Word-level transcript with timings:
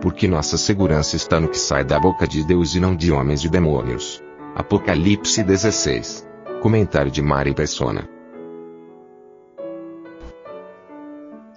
Porque 0.00 0.26
nossa 0.26 0.56
segurança 0.56 1.14
está 1.14 1.38
no 1.38 1.48
que 1.48 1.58
sai 1.58 1.84
da 1.84 2.00
boca 2.00 2.26
de 2.26 2.42
Deus 2.42 2.74
e 2.74 2.80
não 2.80 2.96
de 2.96 3.12
homens 3.12 3.44
e 3.44 3.50
demônios. 3.50 4.22
Apocalipse 4.54 5.42
16. 5.42 6.26
Comentário 6.62 7.10
de 7.10 7.20
Mari 7.20 7.54
Persona. 7.54 8.08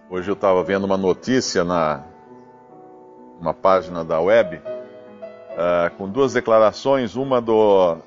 Hoje 0.10 0.30
eu 0.30 0.34
estava 0.34 0.62
vendo 0.62 0.84
uma 0.84 0.98
notícia 0.98 1.64
na 1.64 2.04
uma 3.40 3.54
página 3.54 4.04
da 4.04 4.20
web 4.20 4.58
uh, 4.58 5.96
com 5.98 6.10
duas 6.10 6.34
declarações, 6.34 7.16
uma 7.16 7.42
do 7.42 7.98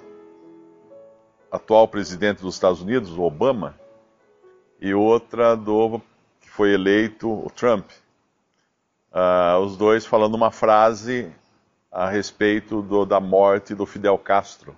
atual 1.51 1.89
presidente 1.89 2.43
dos 2.43 2.55
Estados 2.55 2.83
Unidos, 2.83 3.19
Obama, 3.19 3.75
e 4.81 4.95
outra 4.95 5.57
do 5.57 6.01
que 6.41 6.49
foi 6.49 6.75
eleito, 6.75 7.31
o 7.31 7.51
Trump. 7.51 7.87
Uh, 9.17 9.59
os 9.61 9.79
dois 9.79 10.05
falando 10.05 10.35
uma 10.35 10.51
frase 10.51 11.33
a 11.91 12.07
respeito 12.07 12.83
do, 12.83 13.07
da 13.07 13.19
morte 13.19 13.75
do 13.75 13.87
Fidel 13.87 14.19
Castro. 14.19 14.77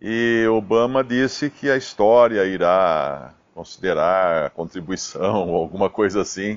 E 0.00 0.44
Obama 0.48 1.04
disse 1.04 1.48
que 1.48 1.70
a 1.70 1.76
história 1.76 2.44
irá 2.44 3.32
considerar 3.54 4.46
a 4.46 4.50
contribuição 4.50 5.48
ou 5.48 5.54
alguma 5.54 5.88
coisa 5.88 6.22
assim 6.22 6.54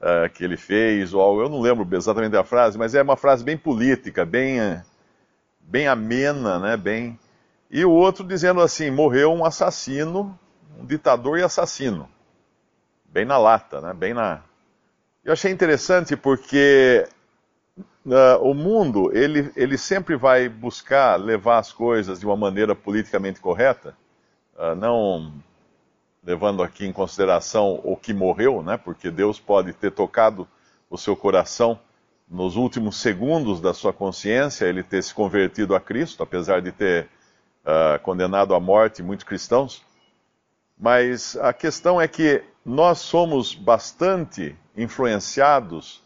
uh, 0.00 0.30
que 0.32 0.44
ele 0.44 0.56
fez, 0.56 1.12
ou 1.12 1.40
eu 1.40 1.48
não 1.48 1.60
lembro 1.60 1.84
exatamente 1.96 2.36
a 2.36 2.44
frase, 2.44 2.78
mas 2.78 2.94
é 2.94 3.02
uma 3.02 3.16
frase 3.16 3.42
bem 3.42 3.58
política, 3.58 4.24
bem, 4.24 4.80
bem 5.58 5.88
amena, 5.88 6.60
né? 6.60 6.76
Bem... 6.76 7.18
E 7.68 7.84
o 7.84 7.90
outro 7.90 8.24
dizendo 8.24 8.60
assim: 8.60 8.92
morreu 8.92 9.32
um 9.32 9.44
assassino, 9.44 10.38
um 10.78 10.86
ditador 10.86 11.36
e 11.40 11.42
assassino. 11.42 12.08
Bem 13.06 13.24
na 13.24 13.38
lata, 13.38 13.80
né? 13.80 13.92
Bem 13.92 14.14
na, 14.14 14.40
eu 15.24 15.32
achei 15.32 15.50
interessante 15.50 16.16
porque 16.16 17.06
uh, 18.04 18.42
o 18.42 18.54
mundo, 18.54 19.10
ele, 19.16 19.52
ele 19.54 19.78
sempre 19.78 20.16
vai 20.16 20.48
buscar 20.48 21.16
levar 21.16 21.58
as 21.58 21.72
coisas 21.72 22.20
de 22.20 22.26
uma 22.26 22.36
maneira 22.36 22.74
politicamente 22.74 23.40
correta, 23.40 23.96
uh, 24.56 24.74
não 24.74 25.32
levando 26.24 26.62
aqui 26.62 26.86
em 26.86 26.92
consideração 26.92 27.80
o 27.82 27.96
que 27.96 28.12
morreu, 28.12 28.62
né, 28.62 28.76
porque 28.76 29.10
Deus 29.10 29.40
pode 29.40 29.72
ter 29.72 29.90
tocado 29.90 30.46
o 30.88 30.96
seu 30.96 31.16
coração 31.16 31.78
nos 32.28 32.56
últimos 32.56 32.96
segundos 32.96 33.60
da 33.60 33.74
sua 33.74 33.92
consciência, 33.92 34.64
ele 34.64 34.82
ter 34.82 35.02
se 35.02 35.12
convertido 35.12 35.74
a 35.74 35.80
Cristo, 35.80 36.22
apesar 36.22 36.62
de 36.62 36.72
ter 36.72 37.08
uh, 37.64 38.00
condenado 38.02 38.54
à 38.54 38.60
morte 38.60 39.02
muitos 39.02 39.24
cristãos. 39.24 39.82
Mas 40.82 41.36
a 41.36 41.52
questão 41.52 42.00
é 42.00 42.08
que 42.08 42.42
nós 42.66 42.98
somos 42.98 43.54
bastante 43.54 44.56
influenciados 44.76 46.02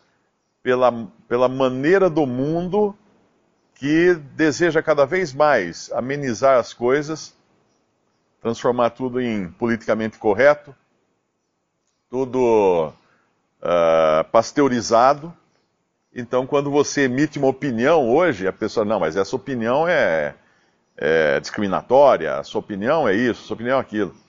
pela, 0.63 0.93
pela 1.27 1.49
maneira 1.49 2.11
do 2.11 2.27
mundo 2.27 2.95
que 3.75 4.13
deseja 4.35 4.83
cada 4.83 5.07
vez 5.07 5.33
mais 5.33 5.91
amenizar 5.93 6.59
as 6.59 6.75
coisas, 6.75 7.35
transformar 8.43 8.91
tudo 8.91 9.19
em 9.19 9.51
politicamente 9.53 10.19
correto, 10.19 10.77
tudo 12.11 12.93
uh, 13.63 14.25
pasteurizado. 14.31 15.33
Então, 16.15 16.47
quando 16.47 16.71
você 16.71 17.05
emite 17.05 17.39
uma 17.39 17.49
opinião 17.49 18.15
hoje, 18.15 18.47
a 18.47 18.53
pessoa, 18.53 18.85
não, 18.85 19.01
mas 19.01 19.17
essa 19.17 19.35
opinião 19.35 19.89
é, 19.89 20.35
é 20.99 21.41
discriminatória, 21.41 22.37
a 22.37 22.45
sua 22.45 22.59
opinião 22.59 23.09
é 23.09 23.15
isso, 23.15 23.43
a 23.43 23.47
sua 23.47 23.55
opinião 23.55 23.79
é 23.79 23.81
aquilo. 23.81 24.26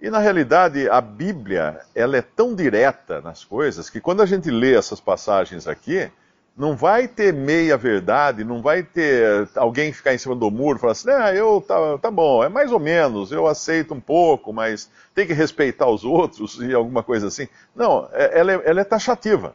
E 0.00 0.10
na 0.10 0.20
realidade, 0.20 0.88
a 0.88 1.00
Bíblia, 1.00 1.80
ela 1.92 2.16
é 2.16 2.22
tão 2.22 2.54
direta 2.54 3.20
nas 3.20 3.44
coisas 3.44 3.90
que 3.90 4.00
quando 4.00 4.22
a 4.22 4.26
gente 4.26 4.48
lê 4.48 4.76
essas 4.76 5.00
passagens 5.00 5.66
aqui, 5.66 6.08
não 6.56 6.76
vai 6.76 7.06
ter 7.06 7.32
meia 7.32 7.76
verdade, 7.76 8.44
não 8.44 8.62
vai 8.62 8.82
ter 8.82 9.48
alguém 9.56 9.92
ficar 9.92 10.14
em 10.14 10.18
cima 10.18 10.36
do 10.36 10.50
muro 10.50 10.78
e 10.78 10.80
falar 10.80 10.92
assim, 10.92 11.10
ah, 11.10 11.34
eu 11.34 11.64
tá, 11.66 11.98
tá 11.98 12.10
bom, 12.10 12.42
é 12.42 12.48
mais 12.48 12.70
ou 12.70 12.80
menos, 12.80 13.30
eu 13.30 13.46
aceito 13.46 13.94
um 13.94 14.00
pouco, 14.00 14.52
mas 14.52 14.90
tem 15.14 15.26
que 15.26 15.32
respeitar 15.32 15.88
os 15.88 16.04
outros 16.04 16.60
e 16.60 16.74
alguma 16.74 17.02
coisa 17.02 17.28
assim. 17.28 17.48
Não, 17.74 18.08
é, 18.12 18.38
ela 18.38 18.52
é, 18.52 18.62
ela 18.64 18.80
é 18.80 18.84
taxativa. 18.84 19.54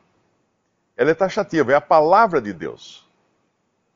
Ela 0.96 1.12
é 1.12 1.14
taxativa, 1.14 1.72
é 1.72 1.76
a 1.76 1.82
palavra 1.82 2.42
de 2.42 2.54
Deus. 2.54 3.06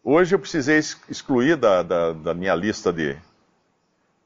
Hoje 0.04 0.34
eu 0.34 0.40
precisei 0.40 0.78
excluir 0.78 1.58
da, 1.58 1.84
da, 1.84 2.14
da 2.14 2.34
minha 2.34 2.56
lista 2.56 2.92
de, 2.92 3.18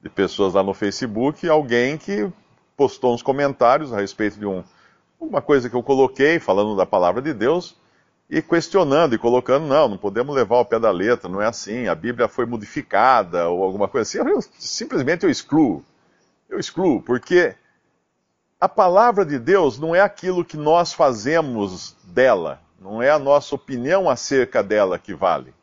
de 0.01 0.09
pessoas 0.09 0.53
lá 0.53 0.63
no 0.63 0.73
Facebook, 0.73 1.47
alguém 1.47 1.97
que 1.97 2.31
postou 2.75 3.13
uns 3.13 3.21
comentários 3.21 3.93
a 3.93 3.99
respeito 3.99 4.39
de 4.39 4.45
um, 4.45 4.63
uma 5.19 5.41
coisa 5.41 5.69
que 5.69 5.75
eu 5.75 5.83
coloquei, 5.83 6.39
falando 6.39 6.75
da 6.75 6.85
palavra 6.85 7.21
de 7.21 7.33
Deus, 7.33 7.75
e 8.29 8.41
questionando 8.41 9.13
e 9.13 9.17
colocando, 9.17 9.67
não, 9.67 9.89
não 9.89 9.97
podemos 9.97 10.33
levar 10.33 10.55
ao 10.55 10.65
pé 10.65 10.79
da 10.79 10.89
letra, 10.89 11.29
não 11.29 11.41
é 11.41 11.47
assim, 11.47 11.87
a 11.87 11.93
Bíblia 11.93 12.29
foi 12.29 12.45
modificada 12.45 13.49
ou 13.49 13.61
alguma 13.61 13.87
coisa 13.89 14.03
assim. 14.03 14.29
Eu, 14.29 14.41
simplesmente 14.57 15.25
eu 15.25 15.29
excluo. 15.29 15.85
Eu 16.49 16.57
excluo, 16.57 17.01
porque 17.01 17.55
a 18.59 18.69
palavra 18.69 19.25
de 19.25 19.37
Deus 19.37 19.77
não 19.77 19.93
é 19.93 19.99
aquilo 19.99 20.45
que 20.45 20.55
nós 20.55 20.93
fazemos 20.93 21.95
dela, 22.03 22.61
não 22.79 23.01
é 23.01 23.09
a 23.09 23.19
nossa 23.19 23.53
opinião 23.53 24.09
acerca 24.09 24.63
dela 24.63 24.97
que 24.97 25.13
vale. 25.13 25.53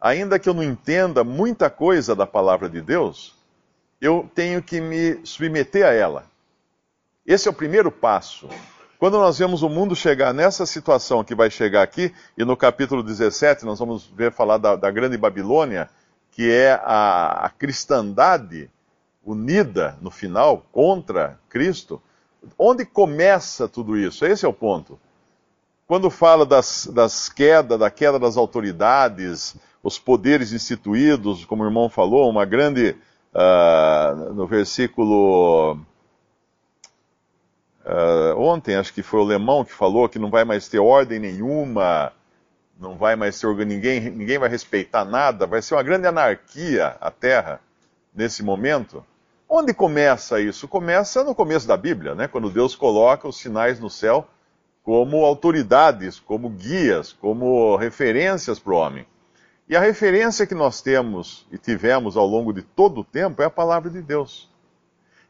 Ainda 0.00 0.38
que 0.38 0.48
eu 0.48 0.54
não 0.54 0.62
entenda 0.62 1.24
muita 1.24 1.68
coisa 1.68 2.14
da 2.14 2.26
palavra 2.26 2.68
de 2.68 2.80
Deus, 2.80 3.34
eu 4.00 4.30
tenho 4.34 4.62
que 4.62 4.80
me 4.80 5.20
submeter 5.24 5.84
a 5.84 5.92
ela. 5.92 6.24
Esse 7.26 7.48
é 7.48 7.50
o 7.50 7.54
primeiro 7.54 7.92
passo. 7.92 8.48
Quando 8.98 9.18
nós 9.18 9.38
vemos 9.38 9.62
o 9.62 9.68
mundo 9.68 9.94
chegar 9.94 10.32
nessa 10.32 10.66
situação 10.66 11.22
que 11.24 11.34
vai 11.34 11.50
chegar 11.50 11.82
aqui, 11.82 12.14
e 12.36 12.44
no 12.44 12.56
capítulo 12.56 13.02
17 13.02 13.64
nós 13.64 13.78
vamos 13.78 14.06
ver 14.06 14.32
falar 14.32 14.58
da, 14.58 14.76
da 14.76 14.90
grande 14.90 15.16
Babilônia, 15.16 15.88
que 16.32 16.50
é 16.50 16.72
a, 16.72 17.46
a 17.46 17.50
cristandade 17.50 18.70
unida 19.24 19.96
no 20.00 20.10
final 20.10 20.66
contra 20.72 21.38
Cristo. 21.48 22.00
Onde 22.58 22.84
começa 22.84 23.68
tudo 23.68 23.96
isso? 23.96 24.24
Esse 24.24 24.46
é 24.46 24.48
o 24.48 24.52
ponto. 24.52 24.98
Quando 25.86 26.08
fala 26.08 26.46
das, 26.46 26.86
das 26.92 27.28
quedas, 27.28 27.78
da 27.78 27.90
queda 27.90 28.18
das 28.18 28.36
autoridades, 28.36 29.56
os 29.82 29.98
poderes 29.98 30.52
instituídos, 30.52 31.44
como 31.44 31.62
o 31.62 31.66
irmão 31.66 31.88
falou, 31.88 32.30
uma 32.30 32.44
grande 32.44 32.96
uh, 33.34 34.32
no 34.32 34.46
versículo. 34.46 35.78
Uh, 37.84 38.38
ontem, 38.38 38.76
acho 38.76 38.92
que 38.92 39.02
foi 39.02 39.20
o 39.20 39.24
Lemão 39.24 39.64
que 39.64 39.72
falou 39.72 40.08
que 40.08 40.18
não 40.18 40.30
vai 40.30 40.44
mais 40.44 40.68
ter 40.68 40.78
ordem 40.78 41.18
nenhuma, 41.18 42.12
não 42.78 42.96
vai 42.96 43.16
mais 43.16 43.40
ter 43.40 43.66
ninguém, 43.66 44.00
ninguém 44.10 44.38
vai 44.38 44.48
respeitar 44.48 45.04
nada, 45.04 45.46
vai 45.46 45.62
ser 45.62 45.74
uma 45.74 45.82
grande 45.82 46.06
anarquia 46.06 46.96
a 47.00 47.10
Terra 47.10 47.60
nesse 48.14 48.42
momento. 48.42 49.04
Onde 49.48 49.74
começa 49.74 50.40
isso? 50.40 50.68
Começa 50.68 51.24
no 51.24 51.34
começo 51.34 51.66
da 51.66 51.76
Bíblia, 51.76 52.14
né? 52.14 52.28
quando 52.28 52.50
Deus 52.50 52.76
coloca 52.76 53.26
os 53.26 53.36
sinais 53.36 53.80
no 53.80 53.90
céu 53.90 54.28
como 54.82 55.24
autoridades, 55.24 56.20
como 56.20 56.48
guias, 56.48 57.12
como 57.12 57.76
referências 57.76 58.58
para 58.58 58.72
o 58.72 58.76
homem. 58.76 59.06
E 59.70 59.76
a 59.76 59.80
referência 59.80 60.48
que 60.48 60.54
nós 60.54 60.82
temos 60.82 61.46
e 61.52 61.56
tivemos 61.56 62.16
ao 62.16 62.26
longo 62.26 62.52
de 62.52 62.60
todo 62.60 63.02
o 63.02 63.04
tempo 63.04 63.40
é 63.40 63.44
a 63.44 63.50
palavra 63.50 63.88
de 63.88 64.02
Deus. 64.02 64.50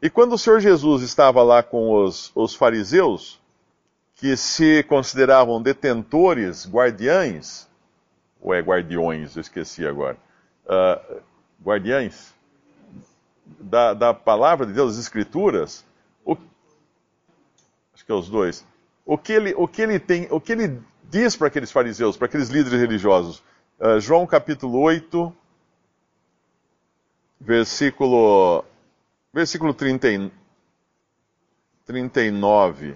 E 0.01 0.09
quando 0.09 0.33
o 0.33 0.37
Senhor 0.37 0.59
Jesus 0.59 1.03
estava 1.03 1.43
lá 1.43 1.61
com 1.61 1.91
os, 1.91 2.31
os 2.33 2.55
fariseus, 2.55 3.39
que 4.15 4.35
se 4.35 4.81
consideravam 4.81 5.61
detentores, 5.61 6.67
guardiães, 6.67 7.69
ou 8.41 8.51
é 8.51 8.59
guardiões, 8.61 9.35
eu 9.35 9.41
esqueci 9.41 9.85
agora, 9.85 10.17
uh, 10.65 11.21
guardiães 11.63 12.33
da, 13.59 13.93
da, 13.93 14.11
palavra 14.11 14.65
de 14.65 14.73
Deus, 14.73 14.95
das 14.95 15.03
Escrituras, 15.03 15.85
o, 16.25 16.35
acho 17.93 18.03
que 18.03 18.11
é 18.11 18.15
os 18.15 18.27
dois, 18.27 18.65
o 19.05 19.19
que 19.19 19.33
ele, 19.33 19.53
o 19.55 19.67
que 19.67 19.83
ele, 19.83 19.99
tem, 19.99 20.27
o 20.31 20.41
que 20.41 20.53
ele 20.53 20.81
diz 21.03 21.35
para 21.35 21.45
aqueles 21.45 21.71
fariseus, 21.71 22.17
para 22.17 22.25
aqueles 22.25 22.49
líderes 22.49 22.81
religiosos? 22.81 23.43
Uh, 23.83 23.99
João 23.99 24.27
capítulo 24.27 24.79
8, 24.79 25.35
versículo, 27.39 28.63
versículo 29.33 29.73
30, 29.73 30.29
39. 31.83 32.95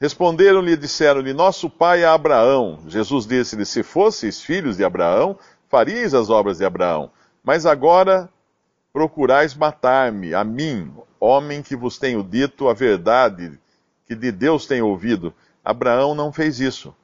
Responderam-lhe 0.00 0.70
e 0.70 0.76
disseram-lhe: 0.76 1.32
Nosso 1.32 1.68
pai 1.68 2.04
é 2.04 2.06
Abraão. 2.06 2.78
Jesus 2.86 3.26
disse-lhe: 3.26 3.66
Se 3.66 3.82
fosseis 3.82 4.40
filhos 4.40 4.76
de 4.76 4.84
Abraão, 4.84 5.36
faríeis 5.68 6.14
as 6.14 6.30
obras 6.30 6.58
de 6.58 6.64
Abraão. 6.64 7.10
Mas 7.42 7.66
agora 7.66 8.30
procurais 8.92 9.52
matar-me, 9.52 10.32
a 10.32 10.44
mim, 10.44 10.94
homem 11.18 11.60
que 11.60 11.74
vos 11.74 11.98
tenho 11.98 12.22
dito 12.22 12.68
a 12.68 12.72
verdade 12.72 13.58
que 14.06 14.14
de 14.14 14.30
Deus 14.30 14.64
tenho 14.64 14.86
ouvido. 14.86 15.34
Abraão 15.64 16.14
não 16.14 16.32
fez 16.32 16.60
isso. 16.60 16.94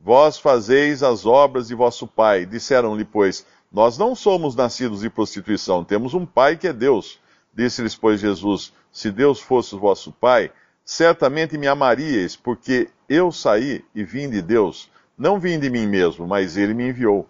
Vós 0.00 0.38
fazeis 0.38 1.02
as 1.02 1.26
obras 1.26 1.68
de 1.68 1.74
vosso 1.74 2.06
pai. 2.06 2.46
Disseram-lhe, 2.46 3.04
pois, 3.04 3.44
Nós 3.70 3.98
não 3.98 4.14
somos 4.14 4.56
nascidos 4.56 5.00
de 5.00 5.10
prostituição, 5.10 5.84
temos 5.84 6.14
um 6.14 6.24
pai 6.24 6.56
que 6.56 6.68
é 6.68 6.72
Deus. 6.72 7.20
Disse-lhes, 7.52 7.94
pois, 7.94 8.20
Jesus: 8.20 8.72
Se 8.90 9.10
Deus 9.10 9.40
fosse 9.40 9.74
o 9.74 9.78
vosso 9.78 10.12
pai, 10.12 10.50
certamente 10.84 11.58
me 11.58 11.66
amaríeis, 11.66 12.34
porque 12.34 12.88
eu 13.08 13.30
saí 13.30 13.84
e 13.94 14.02
vim 14.04 14.30
de 14.30 14.40
Deus. 14.40 14.90
Não 15.18 15.40
vim 15.40 15.58
de 15.58 15.68
mim 15.68 15.86
mesmo, 15.86 16.26
mas 16.26 16.56
ele 16.56 16.72
me 16.72 16.88
enviou. 16.88 17.28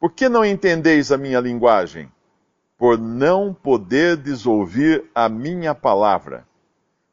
Por 0.00 0.12
que 0.12 0.28
não 0.28 0.44
entendeis 0.44 1.12
a 1.12 1.18
minha 1.18 1.38
linguagem? 1.40 2.10
Por 2.78 2.98
não 2.98 3.52
poderdes 3.52 4.46
ouvir 4.46 5.04
a 5.14 5.28
minha 5.28 5.74
palavra. 5.74 6.46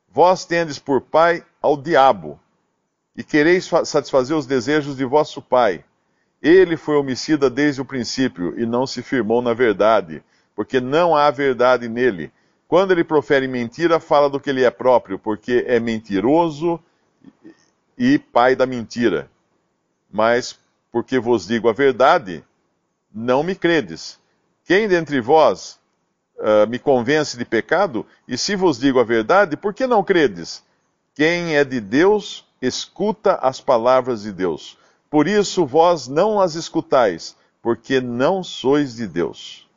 Vós 0.09 0.45
tendes 0.45 0.79
por 0.79 1.01
pai 1.01 1.43
ao 1.61 1.75
diabo, 1.75 2.39
e 3.15 3.23
quereis 3.23 3.69
satisfazer 3.85 4.35
os 4.35 4.45
desejos 4.45 4.97
de 4.97 5.05
vosso 5.05 5.41
pai. 5.41 5.83
Ele 6.41 6.77
foi 6.77 6.95
homicida 6.95 7.49
desde 7.49 7.81
o 7.81 7.85
princípio 7.85 8.59
e 8.59 8.65
não 8.65 8.85
se 8.85 9.01
firmou 9.01 9.41
na 9.41 9.53
verdade, 9.53 10.23
porque 10.55 10.79
não 10.79 11.15
há 11.15 11.31
verdade 11.31 11.87
nele. 11.87 12.31
Quando 12.67 12.91
ele 12.91 13.03
profere 13.03 13.47
mentira, 13.47 13.99
fala 13.99 14.29
do 14.29 14.39
que 14.39 14.49
ele 14.49 14.63
é 14.63 14.71
próprio, 14.71 15.17
porque 15.17 15.63
é 15.67 15.79
mentiroso 15.79 16.79
e 17.97 18.19
pai 18.19 18.55
da 18.55 18.65
mentira. 18.65 19.29
Mas 20.11 20.59
porque 20.91 21.19
vos 21.19 21.45
digo 21.47 21.69
a 21.69 21.73
verdade, 21.73 22.43
não 23.13 23.43
me 23.43 23.55
credes. 23.55 24.19
Quem 24.65 24.87
dentre 24.87 25.21
vós 25.21 25.79
uh, 26.37 26.67
me 26.67 26.79
convence 26.79 27.37
de 27.37 27.45
pecado? 27.45 28.05
E 28.27 28.37
se 28.37 28.55
vos 28.55 28.79
digo 28.79 28.99
a 28.99 29.03
verdade, 29.03 29.55
por 29.55 29.73
que 29.73 29.85
não 29.85 30.03
credes? 30.03 30.63
Quem 31.13 31.55
é 31.55 31.63
de 31.63 31.79
Deus, 31.79 32.45
escuta 32.61 33.35
as 33.35 33.59
palavras 33.61 34.23
de 34.23 34.31
Deus. 34.31 34.77
Por 35.09 35.27
isso 35.27 35.65
vós 35.65 36.07
não 36.07 36.39
as 36.39 36.55
escutais, 36.55 37.35
porque 37.61 38.01
não 38.01 38.43
sois 38.43 38.95
de 38.95 39.07
Deus. 39.07 39.69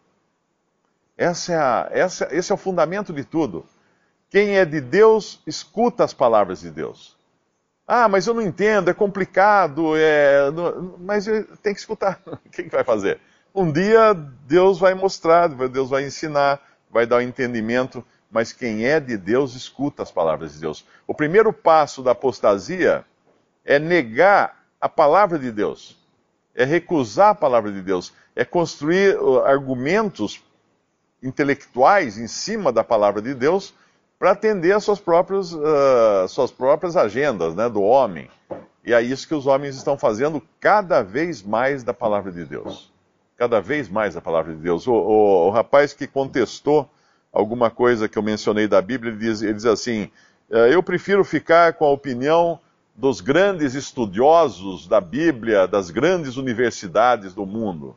Essa 1.16 1.52
é 1.52 1.56
a, 1.56 1.88
essa, 1.90 2.28
esse 2.30 2.52
é 2.52 2.54
o 2.54 2.58
fundamento 2.58 3.12
de 3.12 3.24
tudo. 3.24 3.66
Quem 4.30 4.56
é 4.56 4.64
de 4.64 4.80
Deus, 4.80 5.40
escuta 5.46 6.04
as 6.04 6.12
palavras 6.12 6.60
de 6.60 6.70
Deus. 6.70 7.16
Ah, 7.86 8.06
mas 8.06 8.26
eu 8.26 8.34
não 8.34 8.42
entendo, 8.42 8.90
é 8.90 8.94
complicado, 8.94 9.96
é... 9.96 10.50
mas 10.98 11.24
tem 11.62 11.72
que 11.72 11.80
escutar. 11.80 12.20
O 12.26 12.50
que, 12.50 12.64
que 12.64 12.68
vai 12.68 12.84
fazer? 12.84 13.18
Um 13.54 13.72
dia 13.72 14.12
Deus 14.46 14.78
vai 14.78 14.94
mostrar, 14.94 15.48
Deus 15.48 15.88
vai 15.88 16.04
ensinar, 16.04 16.60
vai 16.90 17.06
dar 17.06 17.16
o 17.16 17.18
um 17.18 17.22
entendimento, 17.22 18.04
mas 18.30 18.52
quem 18.52 18.84
é 18.84 19.00
de 19.00 19.16
Deus 19.16 19.54
escuta 19.54 20.02
as 20.02 20.10
palavras 20.10 20.54
de 20.54 20.60
Deus. 20.60 20.84
O 21.06 21.14
primeiro 21.14 21.52
passo 21.52 22.02
da 22.02 22.12
apostasia 22.12 23.04
é 23.64 23.78
negar 23.78 24.64
a 24.80 24.88
palavra 24.88 25.38
de 25.38 25.50
Deus, 25.50 25.96
é 26.54 26.64
recusar 26.64 27.30
a 27.30 27.34
palavra 27.34 27.72
de 27.72 27.80
Deus, 27.80 28.12
é 28.36 28.44
construir 28.44 29.18
uh, 29.18 29.40
argumentos 29.40 30.42
intelectuais 31.22 32.18
em 32.18 32.28
cima 32.28 32.70
da 32.70 32.84
palavra 32.84 33.20
de 33.20 33.34
Deus 33.34 33.74
para 34.18 34.32
atender 34.32 34.72
às 34.72 34.84
suas 34.84 35.00
próprias, 35.00 35.52
uh, 35.52 36.28
suas 36.28 36.50
próprias 36.50 36.96
agendas 36.96 37.54
né, 37.54 37.68
do 37.68 37.82
homem. 37.82 38.30
E 38.84 38.92
é 38.92 39.02
isso 39.02 39.26
que 39.26 39.34
os 39.34 39.46
homens 39.46 39.76
estão 39.76 39.98
fazendo 39.98 40.42
cada 40.60 41.02
vez 41.02 41.42
mais 41.42 41.82
da 41.82 41.92
palavra 41.92 42.30
de 42.30 42.44
Deus 42.44 42.92
cada 43.38 43.60
vez 43.60 43.88
mais 43.88 44.16
a 44.16 44.20
palavra 44.20 44.52
de 44.52 44.60
Deus. 44.60 44.86
O, 44.88 44.92
o, 44.92 45.46
o, 45.46 45.50
rapaz 45.50 45.94
que 45.94 46.08
contestou 46.08 46.90
alguma 47.32 47.70
coisa 47.70 48.08
que 48.08 48.18
eu 48.18 48.22
mencionei 48.22 48.66
da 48.66 48.80
Bíblia, 48.80 49.12
ele 49.12 49.20
diz, 49.20 49.42
ele 49.42 49.54
diz 49.54 49.66
assim: 49.66 50.10
eh, 50.50 50.74
Eu 50.74 50.82
prefiro 50.82 51.24
ficar 51.24 51.74
com 51.74 51.84
a 51.84 51.90
opinião 51.90 52.60
dos 52.94 53.20
grandes 53.20 53.74
estudiosos 53.74 54.88
da 54.88 55.00
Bíblia, 55.00 55.68
das 55.68 55.90
grandes 55.90 56.36
universidades 56.36 57.32
do 57.32 57.46
mundo. 57.46 57.94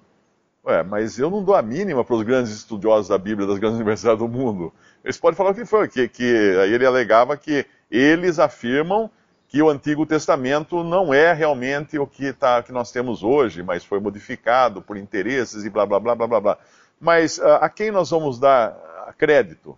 Ué, 0.63 0.83
mas 0.83 1.17
eu 1.17 1.29
não 1.29 1.43
dou 1.43 1.55
a 1.55 1.61
mínima 1.61 2.03
para 2.05 2.15
os 2.15 2.21
grandes 2.21 2.51
estudiosos 2.51 3.07
da 3.07 3.17
Bíblia, 3.17 3.47
das 3.47 3.57
grandes 3.57 3.77
universidades 3.81 4.19
do 4.19 4.27
mundo. 4.27 4.71
Eles 5.03 5.17
podem 5.17 5.35
falar 5.35 5.51
o 5.51 5.55
que 5.55 5.65
for, 5.65 5.87
que, 5.87 6.07
que 6.07 6.57
aí 6.61 6.71
ele 6.71 6.85
alegava 6.85 7.35
que 7.35 7.65
eles 7.89 8.37
afirmam 8.37 9.09
que 9.47 9.61
o 9.61 9.69
Antigo 9.69 10.05
Testamento 10.05 10.83
não 10.83 11.13
é 11.13 11.33
realmente 11.33 11.97
o 11.97 12.07
que, 12.07 12.31
tá, 12.31 12.61
que 12.63 12.71
nós 12.71 12.91
temos 12.91 13.23
hoje, 13.23 13.63
mas 13.63 13.83
foi 13.83 13.99
modificado 13.99 14.81
por 14.81 14.95
interesses 14.95 15.65
e 15.65 15.69
blá 15.69 15.85
blá 15.85 15.99
blá 15.99 16.15
blá 16.15 16.27
blá. 16.27 16.39
blá. 16.39 16.57
Mas 16.99 17.39
uh, 17.39 17.57
a 17.59 17.67
quem 17.67 17.91
nós 17.91 18.11
vamos 18.11 18.39
dar 18.39 18.77
crédito? 19.21 19.77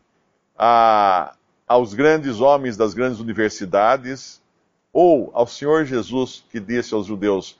A, 0.57 1.35
aos 1.67 1.93
grandes 1.93 2.39
homens 2.39 2.77
das 2.77 2.93
grandes 2.93 3.19
universidades 3.19 4.41
ou 4.93 5.29
ao 5.33 5.45
Senhor 5.45 5.83
Jesus 5.83 6.45
que 6.49 6.61
disse 6.61 6.93
aos 6.93 7.07
judeus: 7.07 7.59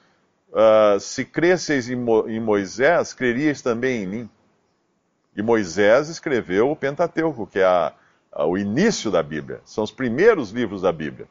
uh, 0.51 0.97
Se 0.97 1.25
cresceis 1.25 1.89
em, 1.89 1.95
Mo, 1.97 2.30
em 2.30 2.39
Moisés, 2.39 3.12
creríeis 3.12 3.62
também 3.62 4.03
em 4.03 4.07
mim. 4.07 4.30
E 5.35 5.41
Moisés 5.41 6.07
escreveu 6.07 6.71
o 6.71 6.75
Pentateuco, 6.75 7.45
que 7.47 7.59
é 7.59 7.65
a, 7.65 7.91
a, 8.31 8.45
o 8.45 8.57
início 8.57 9.12
da 9.12 9.21
Bíblia, 9.21 9.59
são 9.65 9.83
os 9.83 9.91
primeiros 9.91 10.51
livros 10.51 10.83
da 10.83 10.91
Bíblia. 10.91 11.27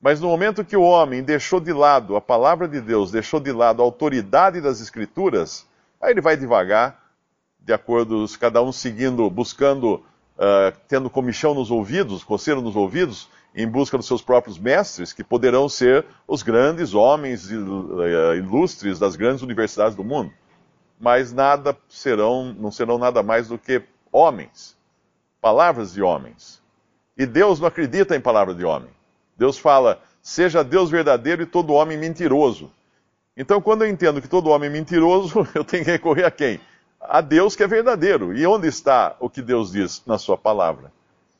Mas 0.00 0.20
no 0.20 0.28
momento 0.28 0.64
que 0.64 0.76
o 0.76 0.82
homem 0.82 1.22
deixou 1.22 1.60
de 1.60 1.72
lado 1.72 2.16
a 2.16 2.20
palavra 2.22 2.66
de 2.68 2.80
Deus, 2.80 3.10
deixou 3.10 3.40
de 3.40 3.52
lado 3.52 3.82
a 3.82 3.84
autoridade 3.84 4.60
das 4.60 4.80
Escrituras, 4.80 5.66
aí 6.00 6.12
ele 6.12 6.20
vai 6.20 6.36
devagar, 6.36 7.03
de 7.64 7.72
acordo, 7.72 8.26
cada 8.38 8.62
um 8.62 8.70
seguindo, 8.70 9.28
buscando, 9.30 9.94
uh, 10.36 10.76
tendo 10.86 11.08
comichão 11.08 11.54
nos 11.54 11.70
ouvidos, 11.70 12.22
coceiro 12.22 12.60
nos 12.60 12.76
ouvidos, 12.76 13.28
em 13.54 13.66
busca 13.66 13.96
dos 13.96 14.06
seus 14.06 14.20
próprios 14.20 14.58
mestres, 14.58 15.12
que 15.12 15.24
poderão 15.24 15.68
ser 15.68 16.04
os 16.28 16.42
grandes 16.42 16.92
homens 16.92 17.50
uh, 17.50 18.34
ilustres 18.36 18.98
das 18.98 19.16
grandes 19.16 19.42
universidades 19.42 19.96
do 19.96 20.04
mundo. 20.04 20.32
Mas 21.00 21.32
nada 21.32 21.76
serão, 21.88 22.52
não 22.52 22.70
serão 22.70 22.98
nada 22.98 23.22
mais 23.22 23.48
do 23.48 23.58
que 23.58 23.82
homens, 24.12 24.76
palavras 25.40 25.94
de 25.94 26.02
homens. 26.02 26.62
E 27.16 27.24
Deus 27.24 27.60
não 27.60 27.68
acredita 27.68 28.14
em 28.14 28.20
palavra 28.20 28.54
de 28.54 28.64
homem. 28.64 28.90
Deus 29.36 29.56
fala: 29.56 30.02
seja 30.20 30.62
Deus 30.62 30.90
verdadeiro 30.90 31.42
e 31.42 31.46
todo 31.46 31.72
homem 31.72 31.96
mentiroso. 31.96 32.70
Então, 33.36 33.60
quando 33.60 33.82
eu 33.82 33.90
entendo 33.90 34.20
que 34.20 34.28
todo 34.28 34.50
homem 34.50 34.68
é 34.68 34.72
mentiroso, 34.72 35.46
eu 35.54 35.64
tenho 35.64 35.84
que 35.84 35.90
recorrer 35.90 36.24
a 36.24 36.30
quem? 36.30 36.60
A 37.06 37.20
Deus 37.20 37.54
que 37.54 37.62
é 37.62 37.66
verdadeiro. 37.66 38.36
E 38.36 38.46
onde 38.46 38.66
está 38.66 39.14
o 39.20 39.28
que 39.28 39.42
Deus 39.42 39.72
diz 39.72 40.02
na 40.06 40.18
Sua 40.18 40.36
palavra? 40.36 40.92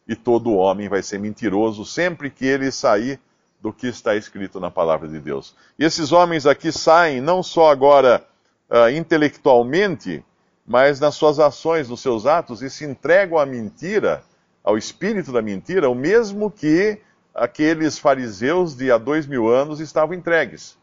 E 0.06 0.14
todo 0.14 0.54
homem 0.54 0.88
vai 0.88 1.02
ser 1.02 1.18
mentiroso 1.18 1.84
sempre 1.84 2.30
que 2.30 2.44
ele 2.44 2.70
sair 2.70 3.18
do 3.60 3.72
que 3.72 3.86
está 3.86 4.14
escrito 4.14 4.60
na 4.60 4.70
palavra 4.70 5.08
de 5.08 5.18
Deus. 5.18 5.56
E 5.78 5.84
esses 5.84 6.12
homens 6.12 6.44
aqui 6.44 6.70
saem 6.70 7.22
não 7.22 7.42
só 7.42 7.70
agora 7.70 8.22
uh, 8.68 8.90
intelectualmente, 8.90 10.22
mas 10.66 11.00
nas 11.00 11.14
suas 11.14 11.38
ações, 11.38 11.88
nos 11.88 12.00
seus 12.00 12.26
atos, 12.26 12.60
e 12.60 12.68
se 12.68 12.84
entregam 12.84 13.38
à 13.38 13.46
mentira, 13.46 14.22
ao 14.62 14.76
espírito 14.76 15.32
da 15.32 15.40
mentira, 15.40 15.88
o 15.88 15.94
mesmo 15.94 16.50
que 16.50 17.00
aqueles 17.34 17.98
fariseus 17.98 18.76
de 18.76 18.92
há 18.92 18.98
dois 18.98 19.26
mil 19.26 19.48
anos 19.48 19.80
estavam 19.80 20.14
entregues. 20.14 20.76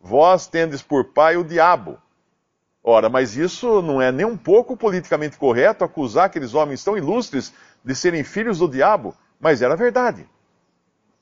Vós 0.00 0.48
tendes 0.48 0.82
por 0.82 1.04
pai 1.04 1.36
o 1.36 1.44
diabo. 1.44 1.98
Ora, 2.90 3.10
mas 3.10 3.36
isso 3.36 3.82
não 3.82 4.00
é 4.00 4.10
nem 4.10 4.24
um 4.24 4.34
pouco 4.34 4.74
politicamente 4.74 5.36
correto 5.36 5.84
acusar 5.84 6.24
aqueles 6.24 6.54
homens 6.54 6.82
tão 6.82 6.96
ilustres 6.96 7.52
de 7.84 7.94
serem 7.94 8.24
filhos 8.24 8.60
do 8.60 8.66
diabo, 8.66 9.14
mas 9.38 9.60
era 9.60 9.76
verdade. 9.76 10.26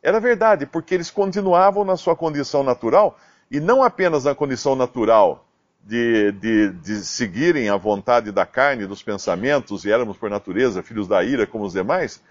Era 0.00 0.20
verdade, 0.20 0.64
porque 0.64 0.94
eles 0.94 1.10
continuavam 1.10 1.84
na 1.84 1.96
sua 1.96 2.14
condição 2.14 2.62
natural, 2.62 3.18
e 3.50 3.58
não 3.58 3.82
apenas 3.82 4.22
na 4.22 4.32
condição 4.32 4.76
natural 4.76 5.44
de, 5.84 6.30
de, 6.30 6.70
de 6.70 7.04
seguirem 7.04 7.68
a 7.68 7.76
vontade 7.76 8.30
da 8.30 8.46
carne, 8.46 8.86
dos 8.86 9.02
pensamentos, 9.02 9.84
e 9.84 9.90
éramos 9.90 10.16
por 10.16 10.30
natureza 10.30 10.84
filhos 10.84 11.08
da 11.08 11.24
ira 11.24 11.48
como 11.48 11.64
os 11.64 11.72
demais, 11.72 12.22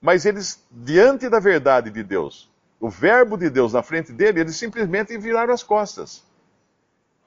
mas 0.00 0.24
eles, 0.24 0.64
diante 0.70 1.28
da 1.28 1.40
verdade 1.40 1.90
de 1.90 2.04
Deus, 2.04 2.48
o 2.78 2.88
verbo 2.88 3.36
de 3.36 3.50
Deus 3.50 3.72
na 3.72 3.82
frente 3.82 4.12
dele, 4.12 4.38
eles 4.38 4.54
simplesmente 4.54 5.18
viraram 5.18 5.52
as 5.52 5.64
costas. 5.64 6.22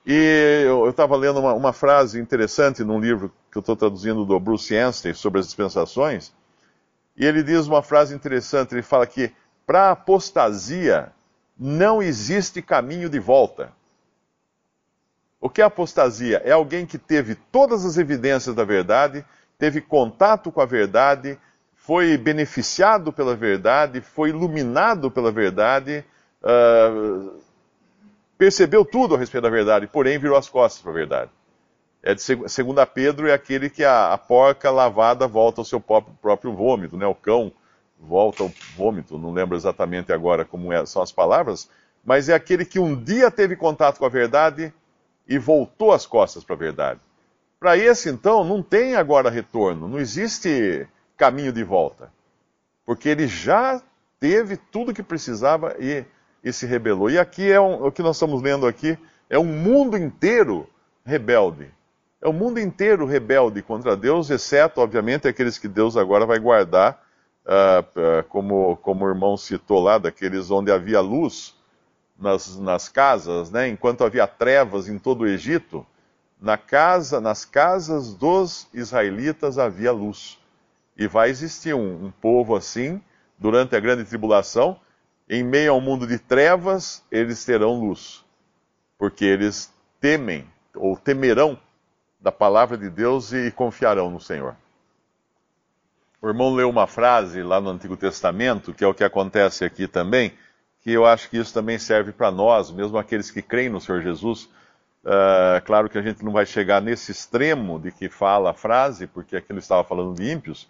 E 0.10 0.64
eu 0.66 0.90
estava 0.90 1.18
lendo 1.18 1.42
uma, 1.42 1.54
uma, 1.54 1.74
frase 1.74 2.18
interessante 2.18 2.82
num 2.82 2.98
livro 2.98 3.30
que 3.52 3.58
eu 3.58 3.60
estou 3.60 3.76
traduzindo 3.76 4.24
do 4.24 4.40
Bruce 4.40 4.74
Anstey 4.74 5.14
sobre 5.14 5.42
as 5.42 5.48
dispensações, 5.48 6.32
e 7.18 7.26
ele 7.26 7.44
diz 7.44 7.68
uma 7.68 7.84
frase 7.84 8.16
interessante, 8.16 8.74
ele 8.74 8.82
fala 8.82 9.06
que 9.06 9.34
para 9.66 9.90
a 9.90 9.92
apostasia 9.92 11.12
não 11.60 12.02
existe 12.02 12.62
caminho 12.62 13.10
de 13.10 13.20
volta. 13.20 13.74
O 15.42 15.50
que 15.50 15.62
é 15.62 15.66
apostasia? 15.66 16.42
É 16.46 16.54
alguém 16.54 16.86
que 16.86 16.98
teve 16.98 17.36
todas 17.36 17.84
as 17.84 17.98
evidências 17.98 18.56
da 18.56 18.64
verdade, 18.64 19.26
teve 19.58 19.82
contato 19.82 20.54
com 20.54 20.62
a 20.62 20.66
verdade, 20.66 21.38
foi 21.76 22.18
beneficiado 22.18 23.12
pela 23.12 23.36
verdade, 23.36 24.00
foi 24.00 24.30
iluminado 24.30 25.12
pela 25.12 25.34
verdade, 25.34 26.06
uh, 26.42 27.46
percebeu 28.38 28.86
tudo 28.86 29.15
a 29.15 29.17
respeito 29.17 29.44
da 29.44 29.50
verdade, 29.50 29.88
porém 29.88 30.20
virou 30.20 30.38
as 30.38 30.50
costas 30.50 30.82
para 30.82 30.91
a 30.91 30.96
verdade. 30.96 31.32
É 32.03 32.13
de 32.13 32.22
segunda 32.22 32.86
Pedro 32.86 33.27
é 33.27 33.34
aquele 33.34 33.70
que 33.70 33.84
a, 33.84 34.13
a, 34.13 34.17
porca 34.17 34.70
lavada 34.72 35.27
volta 35.27 35.62
ao 35.62 35.65
seu 35.65 35.79
próprio, 35.79 36.15
próprio 36.22 36.53
vômito, 36.53 36.96
né? 36.96 37.06
O 37.06 37.15
cão 37.15 37.51
volta 38.00 38.44
ao 38.44 38.51
vômito, 38.75 39.17
não 39.17 39.34
lembro 39.34 39.58
exatamente 39.58 40.13
agora 40.13 40.46
como 40.46 40.72
é, 40.72 40.86
são 40.86 41.01
as 41.01 41.12
palavras, 41.12 41.70
mas 42.06 42.29
é 42.29 42.34
aquele 42.34 42.63
que 42.63 42.79
um 42.79 42.96
dia 42.96 43.32
teve 43.32 43.56
contato 43.56 43.98
com 43.98 44.06
a 44.06 44.10
verdade 44.10 44.72
e 45.27 45.38
voltou 45.38 45.91
as 45.91 46.06
costas 46.06 46.44
para 46.44 46.56
a 46.56 46.60
verdade. 46.60 47.01
Para 47.60 47.75
esse, 47.75 48.10
então, 48.10 48.44
não 48.44 48.62
tem 48.62 48.96
agora 48.96 49.29
retorno, 49.32 49.88
não 49.88 50.00
existe 50.00 50.88
caminho 51.17 51.51
de 51.51 51.63
volta, 51.63 52.13
porque 52.86 53.10
ele 53.10 53.27
já 53.27 53.82
teve 54.20 54.56
tudo 54.56 54.94
que 54.94 55.01
precisava 55.01 55.75
e, 55.79 56.06
e 56.48 56.54
se 56.54 56.66
rebelou. 56.66 57.10
E 57.10 57.20
aqui 57.20 57.51
é 57.51 57.60
um, 57.60 57.86
o 57.86 57.92
que 57.92 58.01
nós 58.01 58.16
estamos 58.16 58.42
lendo 58.42 58.66
aqui 58.66 58.98
é 59.30 59.38
um 59.38 59.46
mundo 59.46 59.98
inteiro 59.98 60.68
rebelde. 61.06 61.70
É 62.22 62.27
o 62.27 62.34
mundo 62.34 62.60
inteiro 62.60 63.06
rebelde 63.06 63.62
contra 63.62 63.96
Deus, 63.96 64.30
exceto, 64.30 64.82
obviamente, 64.82 65.27
aqueles 65.27 65.58
que 65.58 65.68
Deus 65.68 65.96
agora 65.96 66.25
vai 66.25 66.39
guardar, 66.39 67.04
uh, 67.46 68.00
uh, 68.00 68.24
como, 68.30 68.77
como 68.77 69.06
o 69.06 69.10
irmão 69.10 69.38
citou 69.38 69.82
lá, 69.82 69.98
daqueles 69.98 70.50
onde 70.50 70.72
havia 70.72 71.00
luz 71.00 71.56
nas, 72.18 72.58
nas 72.58 72.89
casas, 72.89 73.51
né? 73.51 73.68
enquanto 73.68 74.04
havia 74.04 74.25
trevas 74.25 74.89
em 74.89 74.98
todo 74.98 75.22
o 75.22 75.27
Egito, 75.27 75.86
na 76.42 76.58
casa, 76.58 77.20
nas 77.22 77.46
casas 77.46 78.13
dos 78.13 78.68
israelitas 78.74 79.58
havia 79.58 79.92
luz. 79.92 80.39
E 80.98 81.08
vai 81.08 81.30
existir 81.30 81.75
um, 81.75 82.06
um 82.06 82.12
povo 82.12 82.56
assim, 82.56 83.01
durante 83.38 83.75
a 83.75 83.80
grande 83.80 84.04
tribulação, 84.04 84.80
em 85.29 85.43
meio 85.43 85.74
ao 85.74 85.81
mundo 85.81 86.07
de 86.07 86.17
trevas, 86.17 87.03
eles 87.12 87.43
terão 87.43 87.79
luz, 87.79 88.24
porque 88.98 89.25
eles 89.25 89.74
temem 90.00 90.48
ou 90.74 90.96
temerão 90.96 91.60
da 92.19 92.31
palavra 92.31 92.77
de 92.77 92.89
Deus 92.89 93.34
e 93.34 93.51
confiarão 93.51 94.10
no 94.10 94.19
Senhor. 94.19 94.55
O 96.22 96.27
irmão 96.27 96.53
leu 96.53 96.69
uma 96.69 96.88
frase 96.88 97.43
lá 97.43 97.62
no 97.62 97.69
Antigo 97.69 97.96
Testamento, 97.96 98.74
que 98.74 98.84
é 98.84 98.88
o 98.88 98.93
que 98.93 99.03
acontece 99.03 99.63
aqui 99.63 99.88
também, 99.88 100.34
que 100.81 100.91
eu 100.91 101.05
acho 101.05 101.29
que 101.29 101.38
isso 101.38 101.53
também 101.53 101.77
serve 101.77 102.12
para 102.12 102.31
nós, 102.31 102.72
mesmo 102.72 102.98
aqueles 102.98 103.29
que 103.29 103.41
creem 103.41 103.69
no 103.69 103.81
Senhor 103.81 104.01
Jesus. 104.01 104.50
Uh, 105.03 105.62
claro 105.65 105.89
que 105.89 105.98
a 105.98 106.01
gente 106.01 106.24
não 106.24 106.31
vai 106.31 106.46
chegar 106.46 106.81
nesse 106.81 107.12
extremo 107.12 107.79
de 107.79 107.91
que 107.91 108.10
fala 108.10 108.51
a 108.51 108.53
frase, 108.53 109.05
porque 109.05 109.36
aquilo 109.36 109.60
estava 109.60 109.84
falando 109.84 110.15
de 110.15 110.31
ímpios, 110.31 110.67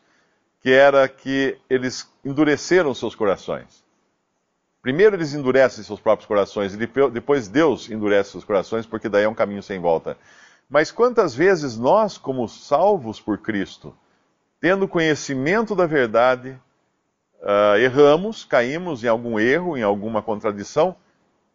que 0.62 0.72
era 0.72 1.08
que 1.08 1.58
eles 1.70 2.12
endureceram 2.26 2.94
seus 2.94 3.16
corações. 3.16 3.87
Primeiro 4.88 5.18
eles 5.18 5.34
endurecem 5.34 5.84
seus 5.84 6.00
próprios 6.00 6.26
corações 6.26 6.74
e 6.74 6.78
depois 6.78 7.50
Deus 7.50 7.90
endurece 7.90 8.32
seus 8.32 8.46
corações, 8.46 8.86
porque 8.86 9.10
daí 9.10 9.26
é 9.26 9.28
um 9.28 9.34
caminho 9.34 9.62
sem 9.62 9.82
volta. 9.82 10.18
Mas 10.70 10.92
quantas 10.92 11.36
vezes 11.36 11.78
nós, 11.78 12.18
como 12.18 12.48
salvos 12.48 13.20
por 13.20 13.38
Cristo, 13.40 13.94
tendo 14.62 14.88
conhecimento 14.88 15.76
da 15.76 15.86
verdade, 15.86 16.58
uh, 17.42 17.76
erramos, 17.78 18.46
caímos 18.46 19.04
em 19.04 19.10
algum 19.10 19.38
erro, 19.38 19.78
em 19.78 19.84
alguma 19.84 20.22
contradição, 20.22 20.96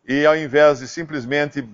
e 0.07 0.27
ao 0.27 0.37
invés 0.37 0.81
de 0.81 0.87
simplesmente 0.87 1.67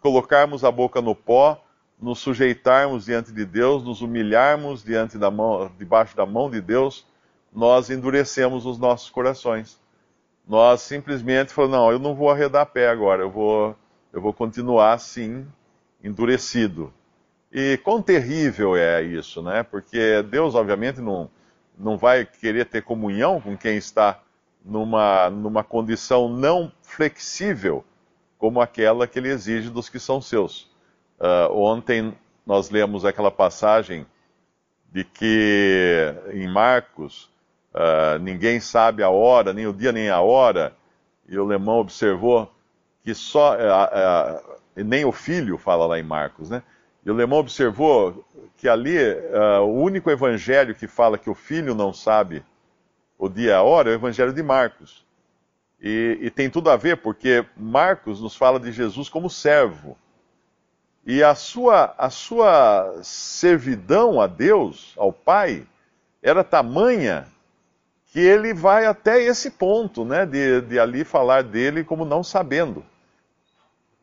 colocarmos 0.00 0.64
a 0.64 0.70
boca 0.72 1.00
no 1.00 1.14
pó, 1.14 1.64
nos 1.96 2.18
sujeitarmos 2.18 3.04
diante 3.04 3.30
de 3.30 3.44
Deus, 3.44 3.84
nos 3.84 4.02
humilharmos 4.02 4.82
diante 4.82 5.16
da 5.16 5.30
mão, 5.30 5.70
debaixo 5.78 6.16
da 6.16 6.26
mão 6.26 6.50
de 6.50 6.60
Deus, 6.60 7.06
nós 7.52 7.88
endurecemos 7.88 8.66
os 8.66 8.80
nossos 8.80 9.10
corações. 9.10 9.83
Nós 10.46 10.82
simplesmente 10.82 11.52
falamos, 11.52 11.76
não, 11.76 11.92
eu 11.92 11.98
não 11.98 12.14
vou 12.14 12.30
arredar 12.30 12.66
pé 12.66 12.88
agora, 12.88 13.22
eu 13.22 13.30
vou, 13.30 13.74
eu 14.12 14.20
vou 14.20 14.32
continuar 14.32 14.92
assim, 14.92 15.46
endurecido. 16.02 16.92
E 17.50 17.78
quão 17.78 18.02
terrível 18.02 18.76
é 18.76 19.02
isso, 19.02 19.42
né? 19.42 19.62
Porque 19.62 20.22
Deus, 20.22 20.54
obviamente, 20.54 21.00
não, 21.00 21.30
não 21.78 21.96
vai 21.96 22.26
querer 22.26 22.66
ter 22.66 22.82
comunhão 22.82 23.40
com 23.40 23.56
quem 23.56 23.76
está 23.76 24.20
numa, 24.64 25.30
numa 25.30 25.62
condição 25.62 26.28
não 26.28 26.72
flexível 26.82 27.84
como 28.38 28.60
aquela 28.60 29.06
que 29.06 29.18
ele 29.18 29.28
exige 29.28 29.70
dos 29.70 29.88
que 29.88 29.98
são 29.98 30.20
seus. 30.20 30.70
Uh, 31.18 31.52
ontem 31.52 32.12
nós 32.44 32.70
lemos 32.70 33.04
aquela 33.04 33.30
passagem 33.30 34.06
de 34.92 35.04
que 35.04 36.14
em 36.32 36.46
Marcos 36.48 37.30
uh, 37.74 38.18
ninguém 38.20 38.60
sabe 38.60 39.02
a 39.02 39.10
hora, 39.10 39.52
nem 39.52 39.66
o 39.66 39.72
dia 39.72 39.92
nem 39.92 40.08
a 40.08 40.20
hora, 40.20 40.74
e 41.28 41.38
o 41.38 41.44
Lemão 41.44 41.78
observou 41.78 42.50
que 43.02 43.14
só 43.14 43.54
uh, 43.54 44.58
nem 44.76 45.04
o 45.04 45.12
filho 45.12 45.58
fala 45.58 45.86
lá 45.86 45.98
em 45.98 46.02
Marcos, 46.02 46.48
né? 46.48 46.62
E 47.04 47.10
o 47.10 47.14
Lemão 47.14 47.38
observou 47.38 48.24
que 48.56 48.68
ali 48.68 48.96
uh, 48.96 49.60
o 49.62 49.74
único 49.82 50.10
evangelho 50.10 50.74
que 50.74 50.86
fala 50.86 51.18
que 51.18 51.28
o 51.28 51.34
filho 51.34 51.74
não 51.74 51.92
sabe 51.92 52.42
o 53.18 53.28
dia 53.28 53.50
e 53.50 53.52
a 53.52 53.62
hora 53.62 53.90
é 53.90 53.92
o 53.92 53.96
evangelho 53.96 54.32
de 54.32 54.42
Marcos. 54.42 55.04
E, 55.80 56.18
e, 56.22 56.30
tem 56.30 56.48
tudo 56.48 56.70
a 56.70 56.76
ver, 56.76 56.96
porque 56.96 57.44
Marcos 57.54 58.20
nos 58.20 58.34
fala 58.34 58.58
de 58.58 58.72
Jesus 58.72 59.10
como 59.10 59.28
servo. 59.28 59.98
E 61.04 61.22
a 61.22 61.34
sua, 61.34 61.94
a 61.98 62.08
sua 62.08 63.00
servidão 63.02 64.18
a 64.18 64.26
Deus, 64.26 64.94
ao 64.96 65.12
Pai, 65.12 65.66
era 66.22 66.42
tamanha 66.42 67.26
que 68.14 68.20
ele 68.20 68.54
vai 68.54 68.86
até 68.86 69.20
esse 69.20 69.50
ponto, 69.50 70.06
né, 70.06 70.24
de, 70.24 70.62
de 70.62 70.78
ali 70.78 71.04
falar 71.04 71.42
dele 71.42 71.84
como 71.84 72.06
não 72.06 72.22
sabendo 72.22 72.82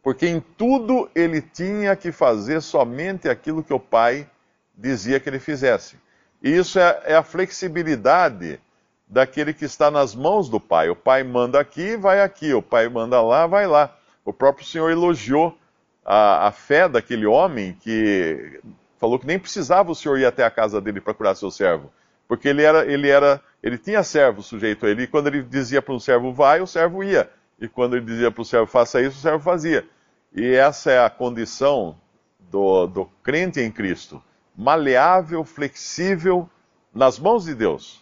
porque 0.04 0.28
em 0.28 0.40
tudo 0.40 1.10
ele 1.14 1.42
tinha 1.42 1.96
que 1.96 2.12
fazer 2.12 2.62
somente 2.62 3.30
aquilo 3.30 3.64
que 3.64 3.74
o 3.74 3.80
pai 3.80 4.28
dizia 4.76 5.20
que 5.20 5.30
ele 5.30 5.40
fizesse. 5.40 5.98
E 6.42 6.50
isso 6.50 6.80
é, 6.80 7.02
é, 7.06 7.16
a 7.16 7.24
flexibilidade 7.24 8.60
daquele 9.08 9.54
que 9.54 9.66
está 9.66 9.92
nas 9.92 10.16
mãos 10.16 10.50
do 10.50 10.60
pai. 10.60 10.90
O 10.90 10.96
pai 10.96 11.24
manda 11.24 11.60
aqui, 11.60 11.96
vai 11.96 12.22
aqui. 12.22 12.54
O 12.54 12.64
pai 12.64 12.90
manda 12.90 13.22
lá, 13.22 13.46
vai 13.46 13.68
lá. 13.68 13.96
O 14.26 14.34
próprio 14.34 14.66
Senhor 14.66 14.90
elogiou 14.90 15.56
a, 16.04 16.48
a 16.48 16.52
fé 16.52 16.90
daquele 16.90 17.28
homem 17.28 17.78
que 17.80 18.60
falou 19.00 19.20
que 19.20 19.28
nem 19.28 19.38
precisava 19.38 19.92
o 19.92 19.96
Senhor 19.96 20.18
ir 20.18 20.26
até 20.26 20.44
a 20.44 20.50
casa 20.50 20.82
dele 20.82 21.02
para 21.02 21.14
curar 21.14 21.36
seu 21.36 21.52
servo, 21.52 21.92
porque 22.28 22.48
ele 22.48 22.62
era, 22.62 22.86
ele 22.86 23.10
era, 23.10 23.42
ele 23.62 23.78
tinha 23.78 24.04
servo 24.04 24.42
sujeito 24.42 24.86
a 24.86 24.90
ele. 24.90 25.04
E 25.04 25.08
quando 25.08 25.28
ele 25.28 25.44
dizia 25.44 25.82
para 25.82 25.94
um 25.94 26.00
servo 26.00 26.34
vai, 26.34 26.62
o 26.62 26.68
servo 26.68 27.04
ia. 27.04 27.30
E 27.60 27.68
quando 27.68 27.96
ele 27.96 28.06
dizia 28.06 28.32
para 28.32 28.42
o 28.42 28.46
servo 28.46 28.68
faça 28.68 29.02
isso, 29.02 29.18
o 29.18 29.22
servo 29.22 29.44
fazia. 29.44 29.88
E 30.34 30.46
essa 30.56 30.92
é 30.92 31.04
a 31.04 31.10
condição 31.10 31.98
do, 32.40 32.88
do 32.88 33.06
crente 33.24 33.60
em 33.60 33.72
Cristo. 33.72 34.22
Maleável, 34.56 35.44
flexível, 35.44 36.50
nas 36.94 37.20
mãos 37.20 37.46
de 37.46 37.54
Deus. 37.54 38.02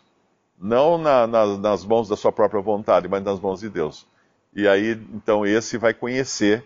Não 0.58 0.98
na, 0.98 1.28
na, 1.28 1.58
nas 1.58 1.86
mãos 1.86 2.08
da 2.08 2.16
sua 2.16 2.32
própria 2.32 2.62
vontade, 2.62 3.08
mas 3.08 3.24
nas 3.24 3.39
mãos 3.39 3.60
de 3.60 3.70
Deus. 3.70 4.08
E 4.54 4.68
aí, 4.68 4.92
então, 5.13 5.46
esse 5.46 5.78
vai 5.78 5.94
conhecer 5.94 6.66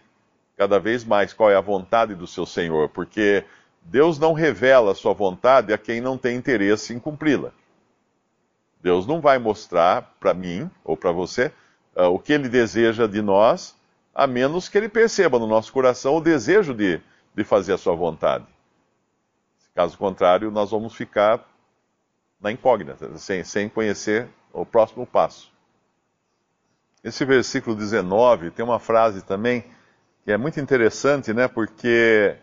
cada 0.57 0.79
vez 0.79 1.03
mais 1.03 1.33
qual 1.33 1.49
é 1.49 1.55
a 1.55 1.61
vontade 1.61 2.15
do 2.15 2.27
seu 2.27 2.45
Senhor, 2.45 2.89
porque 2.89 3.43
Deus 3.83 4.17
não 4.17 4.33
revela 4.33 4.91
a 4.91 4.95
sua 4.95 5.13
vontade 5.13 5.73
a 5.73 5.77
quem 5.77 5.99
não 5.99 6.17
tem 6.17 6.37
interesse 6.37 6.93
em 6.93 6.99
cumpri-la. 6.99 7.51
Deus 8.83 9.07
não 9.07 9.21
vai 9.21 9.39
mostrar 9.39 10.13
para 10.19 10.33
mim 10.33 10.69
ou 10.83 10.97
para 10.97 11.13
você 11.13 11.53
uh, 11.95 12.07
o 12.07 12.19
que 12.19 12.33
ele 12.33 12.49
deseja 12.49 13.07
de 13.07 13.21
nós, 13.21 13.75
a 14.13 14.27
menos 14.27 14.67
que 14.67 14.77
ele 14.77 14.89
perceba 14.89 15.39
no 15.39 15.47
nosso 15.47 15.71
coração 15.71 16.17
o 16.17 16.21
desejo 16.21 16.73
de, 16.73 17.01
de 17.33 17.43
fazer 17.45 17.71
a 17.71 17.77
sua 17.77 17.95
vontade. 17.95 18.45
Caso 19.73 19.97
contrário, 19.97 20.51
nós 20.51 20.69
vamos 20.69 20.93
ficar 20.93 21.47
na 22.41 22.51
incógnita, 22.51 23.17
sem, 23.17 23.41
sem 23.45 23.69
conhecer 23.69 24.27
o 24.51 24.65
próximo 24.65 25.07
passo. 25.07 25.49
Esse 27.01 27.23
versículo 27.23 27.77
19 27.77 28.51
tem 28.51 28.65
uma 28.65 28.79
frase 28.79 29.23
também 29.23 29.63
que 30.25 30.31
é 30.31 30.37
muito 30.37 30.59
interessante, 30.59 31.33
né? 31.33 31.47
Porque 31.47 32.35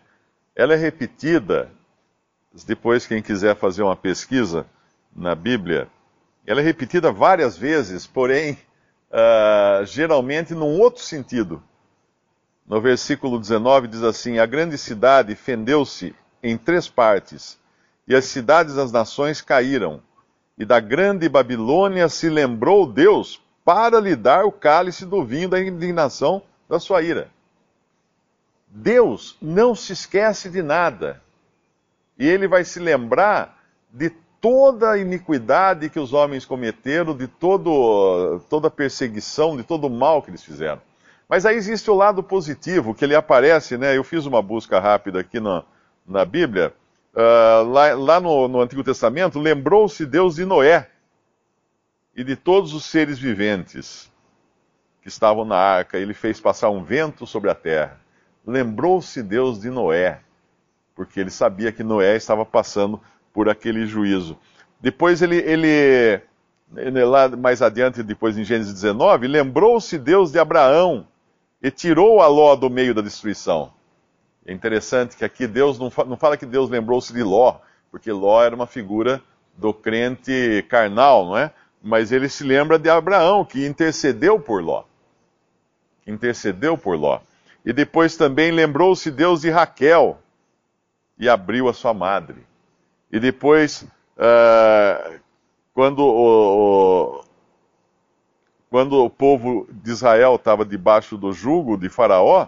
ela 0.55 0.73
é 0.73 0.75
repetida, 0.75 1.71
depois 2.65 3.05
quem 3.05 3.21
quiser 3.21 3.55
fazer 3.55 3.83
uma 3.83 3.95
pesquisa 3.95 4.65
na 5.15 5.35
Bíblia, 5.35 5.87
ela 6.45 6.61
é 6.61 6.63
repetida 6.63 7.11
várias 7.11 7.57
vezes, 7.57 8.07
porém 8.07 8.57
uh, 9.11 9.85
geralmente 9.85 10.53
num 10.53 10.79
outro 10.79 11.03
sentido. 11.03 11.61
No 12.65 12.79
versículo 12.79 13.39
19 13.39 13.87
diz 13.87 14.03
assim: 14.03 14.39
A 14.39 14.45
grande 14.45 14.77
cidade 14.77 15.35
fendeu-se 15.35 16.15
em 16.41 16.57
três 16.57 16.87
partes, 16.87 17.59
e 18.07 18.15
as 18.15 18.25
cidades 18.25 18.75
das 18.75 18.91
nações 18.91 19.41
caíram. 19.41 20.01
E 20.57 20.65
da 20.65 20.79
grande 20.79 21.27
Babilônia 21.27 22.07
se 22.09 22.29
lembrou 22.29 22.85
Deus 22.85 23.41
para 23.63 23.99
lhe 23.99 24.15
dar 24.15 24.45
o 24.45 24.51
cálice 24.51 25.05
do 25.05 25.23
vinho 25.23 25.49
da 25.49 25.59
indignação 25.59 26.41
da 26.69 26.79
sua 26.79 27.01
ira. 27.01 27.29
Deus 28.67 29.37
não 29.41 29.75
se 29.75 29.93
esquece 29.93 30.49
de 30.49 30.61
nada. 30.61 31.21
E 32.17 32.27
ele 32.27 32.47
vai 32.47 32.63
se 32.63 32.79
lembrar 32.79 33.59
de 33.91 34.09
toda 34.41 34.91
a 34.91 34.97
iniquidade 34.97 35.89
que 35.89 35.99
os 35.99 36.11
homens 36.11 36.43
cometeram, 36.43 37.15
de 37.15 37.27
todo, 37.27 38.41
toda 38.49 38.67
a 38.67 38.71
perseguição, 38.71 39.55
de 39.55 39.63
todo 39.63 39.85
o 39.85 39.89
mal 39.89 40.21
que 40.23 40.31
eles 40.31 40.43
fizeram. 40.43 40.81
Mas 41.29 41.45
aí 41.45 41.55
existe 41.55 41.89
o 41.89 41.95
lado 41.95 42.21
positivo, 42.23 42.93
que 42.93 43.05
ele 43.05 43.15
aparece, 43.15 43.77
né? 43.77 43.95
Eu 43.95 44.03
fiz 44.03 44.25
uma 44.25 44.41
busca 44.41 44.79
rápida 44.79 45.19
aqui 45.19 45.39
na, 45.39 45.63
na 46.05 46.25
Bíblia. 46.25 46.73
Uh, 47.13 47.69
lá, 47.69 47.93
lá 47.93 48.19
no, 48.19 48.47
no 48.47 48.61
Antigo 48.61 48.83
Testamento, 48.83 49.39
lembrou-se 49.39 50.05
Deus 50.05 50.35
de 50.35 50.43
Noé 50.43 50.89
e 52.15 52.23
de 52.23 52.35
todos 52.35 52.73
os 52.73 52.83
seres 52.85 53.19
viventes 53.19 54.11
que 55.01 55.07
estavam 55.07 55.45
na 55.45 55.55
arca. 55.55 55.97
Ele 55.97 56.13
fez 56.13 56.41
passar 56.41 56.69
um 56.69 56.83
vento 56.83 57.27
sobre 57.27 57.49
a 57.49 57.55
terra. 57.55 58.01
Lembrou-se 58.45 59.21
Deus 59.21 59.61
de 59.61 59.69
Noé, 59.69 60.19
porque 60.95 61.19
ele 61.19 61.29
sabia 61.29 61.71
que 61.71 61.83
Noé 61.83 62.15
estava 62.15 62.45
passando 62.45 62.99
por 63.33 63.49
aquele 63.49 63.85
juízo. 63.85 64.37
Depois 64.79 65.21
ele, 65.21 65.37
ele, 65.37 66.21
lá 67.05 67.29
mais 67.29 67.61
adiante, 67.61 68.01
depois 68.03 68.37
em 68.37 68.43
Gênesis 68.43 68.73
19, 68.73 69.27
lembrou-se 69.27 69.97
Deus 69.97 70.31
de 70.31 70.39
Abraão 70.39 71.07
e 71.61 71.69
tirou 71.69 72.21
a 72.21 72.27
Ló 72.27 72.55
do 72.55 72.69
meio 72.69 72.93
da 72.93 73.01
destruição. 73.01 73.71
É 74.45 74.51
interessante 74.51 75.15
que 75.15 75.23
aqui 75.23 75.45
Deus 75.45 75.77
não 75.77 75.91
fala, 75.91 76.09
não 76.09 76.17
fala 76.17 76.35
que 76.35 76.45
Deus 76.45 76.69
lembrou-se 76.69 77.13
de 77.13 77.21
Ló, 77.21 77.59
porque 77.91 78.11
Ló 78.11 78.43
era 78.43 78.55
uma 78.55 78.65
figura 78.65 79.21
do 79.55 79.73
crente 79.73 80.65
carnal, 80.67 81.25
não 81.25 81.37
é? 81.37 81.51
Mas 81.83 82.11
ele 82.11 82.27
se 82.29 82.43
lembra 82.43 82.79
de 82.79 82.89
Abraão, 82.89 83.45
que 83.45 83.65
intercedeu 83.65 84.39
por 84.39 84.63
Ló. 84.63 84.83
Intercedeu 86.07 86.77
por 86.77 86.97
Ló. 86.97 87.19
E 87.63 87.71
depois 87.71 88.15
também 88.15 88.51
lembrou-se 88.51 89.11
Deus 89.11 89.41
de 89.41 89.49
Raquel 89.51 90.19
e 91.17 91.29
abriu 91.29 91.69
a 91.69 91.73
sua 91.73 91.93
madre. 91.93 92.43
E 93.11 93.19
depois, 93.19 93.83
uh, 94.17 95.19
quando, 95.73 95.99
o, 95.99 97.17
o, 97.19 97.23
quando 98.69 99.03
o 99.03 99.09
povo 99.09 99.67
de 99.69 99.91
Israel 99.91 100.35
estava 100.35 100.63
debaixo 100.63 101.17
do 101.17 101.33
jugo 101.33 101.77
de 101.77 101.89
Faraó, 101.89 102.47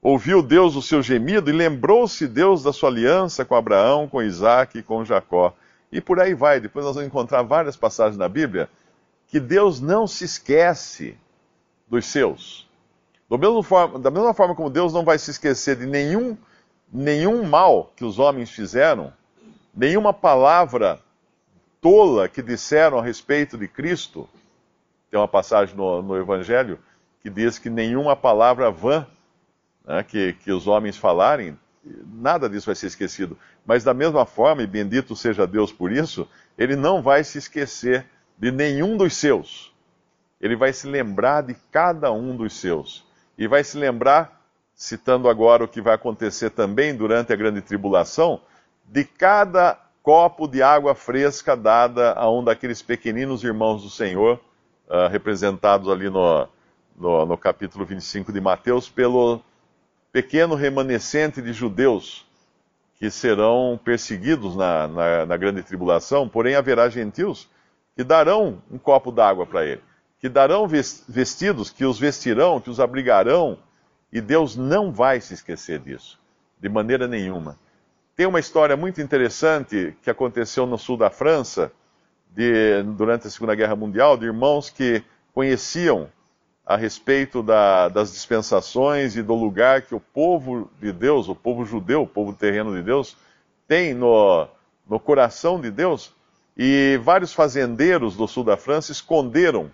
ouviu 0.00 0.42
Deus 0.42 0.76
o 0.76 0.82
seu 0.82 1.02
gemido 1.02 1.50
e 1.50 1.52
lembrou-se 1.52 2.26
Deus 2.28 2.62
da 2.62 2.72
sua 2.72 2.88
aliança 2.88 3.44
com 3.44 3.54
Abraão, 3.54 4.08
com 4.08 4.22
Isaac 4.22 4.78
e 4.78 4.82
com 4.82 5.04
Jacó. 5.04 5.52
E 5.90 6.00
por 6.00 6.20
aí 6.20 6.34
vai. 6.34 6.60
Depois 6.60 6.84
nós 6.84 6.94
vamos 6.94 7.08
encontrar 7.08 7.42
várias 7.42 7.76
passagens 7.76 8.16
na 8.16 8.28
Bíblia 8.28 8.70
que 9.26 9.40
Deus 9.40 9.80
não 9.80 10.06
se 10.06 10.24
esquece 10.24 11.16
dos 11.88 12.06
seus. 12.06 12.68
Forma, 13.62 13.98
da 13.98 14.10
mesma 14.10 14.34
forma 14.34 14.54
como 14.54 14.70
Deus 14.70 14.92
não 14.92 15.04
vai 15.04 15.18
se 15.18 15.30
esquecer 15.30 15.76
de 15.76 15.86
nenhum, 15.86 16.36
nenhum 16.92 17.44
mal 17.44 17.92
que 17.94 18.04
os 18.04 18.18
homens 18.18 18.50
fizeram, 18.50 19.12
nenhuma 19.80 20.12
palavra 20.12 21.00
tola 21.80 22.28
que 22.28 22.42
disseram 22.42 22.98
a 22.98 23.02
respeito 23.02 23.56
de 23.56 23.66
Cristo. 23.66 24.28
Tem 25.10 25.18
uma 25.18 25.26
passagem 25.26 25.74
no, 25.74 26.02
no 26.02 26.18
Evangelho 26.18 26.78
que 27.22 27.30
diz 27.30 27.58
que 27.58 27.70
nenhuma 27.70 28.14
palavra 28.14 28.70
vã 28.70 29.06
né, 29.86 30.02
que, 30.02 30.34
que 30.34 30.52
os 30.52 30.66
homens 30.66 30.98
falarem, 30.98 31.58
nada 32.12 32.46
disso 32.46 32.66
vai 32.66 32.74
ser 32.74 32.88
esquecido. 32.88 33.38
Mas 33.64 33.82
da 33.82 33.94
mesma 33.94 34.26
forma, 34.26 34.62
e 34.62 34.66
bendito 34.66 35.16
seja 35.16 35.46
Deus 35.46 35.72
por 35.72 35.90
isso, 35.90 36.28
ele 36.58 36.76
não 36.76 37.00
vai 37.00 37.24
se 37.24 37.38
esquecer 37.38 38.04
de 38.36 38.50
nenhum 38.50 38.98
dos 38.98 39.14
seus. 39.14 39.72
Ele 40.38 40.56
vai 40.56 40.74
se 40.74 40.86
lembrar 40.86 41.42
de 41.42 41.56
cada 41.72 42.12
um 42.12 42.36
dos 42.36 42.52
seus. 42.52 43.02
E 43.38 43.48
vai 43.48 43.64
se 43.64 43.78
lembrar, 43.78 44.44
citando 44.74 45.26
agora 45.26 45.64
o 45.64 45.68
que 45.68 45.80
vai 45.80 45.94
acontecer 45.94 46.50
também 46.50 46.94
durante 46.94 47.32
a 47.32 47.36
grande 47.36 47.62
tribulação, 47.62 48.42
de 48.90 49.04
cada 49.04 49.78
copo 50.02 50.48
de 50.48 50.62
água 50.62 50.96
fresca 50.96 51.56
dada 51.56 52.12
a 52.14 52.28
um 52.28 52.42
daqueles 52.42 52.82
pequeninos 52.82 53.44
irmãos 53.44 53.84
do 53.84 53.88
Senhor, 53.88 54.40
uh, 54.88 55.08
representados 55.08 55.88
ali 55.88 56.10
no, 56.10 56.48
no, 56.96 57.24
no 57.24 57.38
capítulo 57.38 57.84
25 57.84 58.32
de 58.32 58.40
Mateus, 58.40 58.88
pelo 58.88 59.40
pequeno 60.12 60.56
remanescente 60.56 61.40
de 61.40 61.52
judeus 61.52 62.26
que 62.96 63.10
serão 63.12 63.78
perseguidos 63.82 64.56
na, 64.56 64.88
na, 64.88 65.26
na 65.26 65.36
grande 65.36 65.62
tribulação, 65.62 66.28
porém 66.28 66.56
haverá 66.56 66.88
gentios 66.88 67.48
que 67.94 68.02
darão 68.02 68.60
um 68.68 68.76
copo 68.76 69.12
d'água 69.12 69.46
para 69.46 69.64
ele, 69.64 69.82
que 70.18 70.28
darão 70.28 70.66
vestidos, 70.66 71.70
que 71.70 71.84
os 71.84 71.98
vestirão, 71.98 72.60
que 72.60 72.68
os 72.68 72.80
abrigarão, 72.80 73.56
e 74.12 74.20
Deus 74.20 74.56
não 74.56 74.90
vai 74.90 75.20
se 75.20 75.32
esquecer 75.32 75.78
disso, 75.78 76.18
de 76.60 76.68
maneira 76.68 77.06
nenhuma. 77.06 77.56
Tem 78.20 78.26
uma 78.26 78.38
história 78.38 78.76
muito 78.76 79.00
interessante 79.00 79.96
que 80.02 80.10
aconteceu 80.10 80.66
no 80.66 80.76
sul 80.76 80.94
da 80.94 81.08
França, 81.08 81.72
de, 82.30 82.82
durante 82.82 83.26
a 83.26 83.30
Segunda 83.30 83.54
Guerra 83.54 83.74
Mundial, 83.74 84.18
de 84.18 84.26
irmãos 84.26 84.68
que 84.68 85.02
conheciam 85.32 86.06
a 86.66 86.76
respeito 86.76 87.42
da, 87.42 87.88
das 87.88 88.12
dispensações 88.12 89.16
e 89.16 89.22
do 89.22 89.32
lugar 89.32 89.80
que 89.80 89.94
o 89.94 90.00
povo 90.00 90.70
de 90.78 90.92
Deus, 90.92 91.30
o 91.30 91.34
povo 91.34 91.64
judeu, 91.64 92.02
o 92.02 92.06
povo 92.06 92.34
terreno 92.34 92.74
de 92.74 92.82
Deus, 92.82 93.16
tem 93.66 93.94
no, 93.94 94.46
no 94.86 95.00
coração 95.00 95.58
de 95.58 95.70
Deus. 95.70 96.14
E 96.54 97.00
vários 97.02 97.32
fazendeiros 97.32 98.16
do 98.16 98.28
sul 98.28 98.44
da 98.44 98.58
França 98.58 98.92
esconderam 98.92 99.72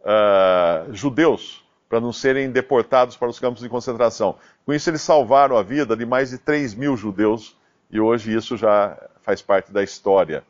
uh, 0.00 0.92
judeus 0.92 1.64
para 1.88 2.00
não 2.00 2.12
serem 2.12 2.50
deportados 2.50 3.16
para 3.16 3.28
os 3.28 3.38
campos 3.38 3.62
de 3.62 3.68
concentração. 3.68 4.34
Com 4.66 4.74
isso, 4.74 4.90
eles 4.90 5.00
salvaram 5.00 5.56
a 5.56 5.62
vida 5.62 5.96
de 5.96 6.04
mais 6.04 6.30
de 6.30 6.38
3 6.38 6.74
mil 6.74 6.96
judeus 6.96 7.56
e 7.90 8.00
hoje 8.00 8.34
isso 8.34 8.56
já 8.56 8.96
faz 9.22 9.42
parte 9.42 9.72
da 9.72 9.82
história. 9.82 10.44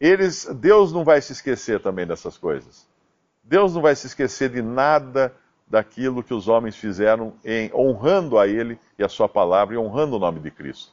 Eles, 0.00 0.44
Deus 0.44 0.92
não 0.92 1.04
vai 1.04 1.20
se 1.20 1.32
esquecer 1.32 1.80
também 1.80 2.06
dessas 2.06 2.36
coisas. 2.36 2.86
Deus 3.42 3.74
não 3.74 3.82
vai 3.82 3.94
se 3.94 4.06
esquecer 4.06 4.50
de 4.50 4.60
nada 4.60 5.34
daquilo 5.66 6.22
que 6.22 6.34
os 6.34 6.48
homens 6.48 6.76
fizeram 6.76 7.34
em 7.44 7.72
honrando 7.74 8.38
a 8.38 8.46
Ele 8.46 8.78
e 8.98 9.04
a 9.04 9.08
Sua 9.08 9.28
palavra 9.28 9.74
e 9.74 9.78
honrando 9.78 10.16
o 10.16 10.18
nome 10.18 10.40
de 10.40 10.50
Cristo. 10.50 10.92